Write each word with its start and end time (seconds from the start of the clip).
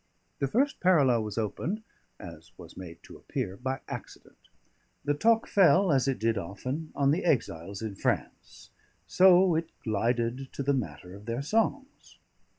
The 0.39 0.47
first 0.47 0.79
parallel 0.79 1.21
was 1.23 1.37
opened 1.37 1.83
(as 2.19 2.53
was 2.57 2.75
made 2.75 3.03
to 3.03 3.17
appear) 3.17 3.55
by 3.55 3.81
accident. 3.87 4.49
The 5.05 5.13
talk 5.13 5.45
fell, 5.47 5.91
as 5.91 6.07
it 6.07 6.17
did 6.17 6.39
often, 6.39 6.91
on 6.95 7.11
the 7.11 7.23
exiles 7.23 7.83
in 7.83 7.93
France; 7.93 8.71
so 9.05 9.53
it 9.53 9.69
glided 9.83 10.51
to 10.53 10.63
the 10.63 10.73
matter 10.73 11.13
of 11.15 11.27
their 11.27 11.43
songs. 11.43 12.17